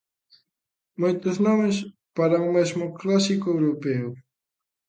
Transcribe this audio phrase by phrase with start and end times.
[1.01, 1.75] Moitos nomes
[2.17, 4.07] para un mesmo clásico europeo.